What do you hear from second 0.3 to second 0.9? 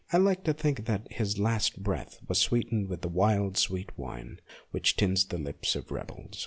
to think